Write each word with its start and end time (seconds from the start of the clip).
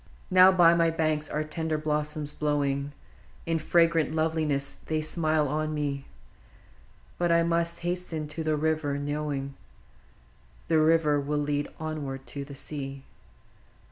Now 0.31 0.51
by 0.51 0.73
my 0.73 0.89
banks 0.89 1.29
are 1.29 1.43
tender 1.43 1.77
blossoms 1.77 2.31
blowing: 2.31 2.91
In 3.45 3.59
fragrant 3.59 4.15
loveliness 4.15 4.77
they 4.87 4.99
smile 4.99 5.47
on 5.47 5.75
me,— 5.75 6.07
But 7.19 7.31
I 7.31 7.43
must 7.43 7.81
hasten 7.81 8.27
to 8.29 8.43
the 8.43 8.55
river, 8.57 8.97
knowing 8.97 9.53
The 10.69 10.79
river 10.79 11.19
leadeth 11.21 11.71
ever 11.79 12.17
to 12.17 12.43
the 12.43 12.55
sea. 12.55 13.03